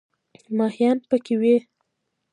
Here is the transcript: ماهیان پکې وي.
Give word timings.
ماهیان 0.57 0.97
پکې 1.09 1.35
وي. 1.41 1.55